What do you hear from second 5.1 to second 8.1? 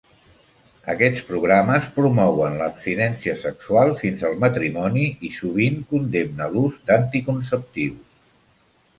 i sovint condemna l'ús d'anticonceptius.